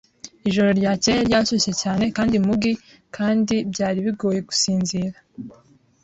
[0.47, 2.73] Ijoro ryakeye ryashyushye cyane kandi muggy
[3.17, 5.17] kandi byari bigoye gusinzira.